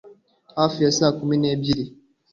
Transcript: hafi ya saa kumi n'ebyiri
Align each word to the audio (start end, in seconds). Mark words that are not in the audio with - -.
hafi 0.57 0.79
ya 0.85 0.91
saa 0.97 1.15
kumi 1.19 1.35
n'ebyiri 1.37 1.83